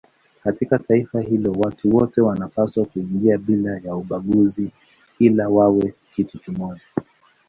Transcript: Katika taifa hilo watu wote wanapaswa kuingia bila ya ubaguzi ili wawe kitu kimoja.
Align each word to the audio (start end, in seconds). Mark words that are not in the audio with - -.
Katika 0.43 0.79
taifa 0.79 1.21
hilo 1.21 1.51
watu 1.51 1.95
wote 1.95 2.21
wanapaswa 2.21 2.85
kuingia 2.85 3.37
bila 3.37 3.79
ya 3.85 3.95
ubaguzi 3.95 4.71
ili 5.19 5.39
wawe 5.41 5.93
kitu 6.15 6.39
kimoja. 6.39 6.81